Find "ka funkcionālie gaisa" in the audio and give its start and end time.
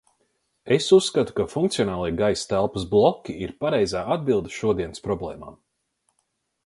1.39-2.47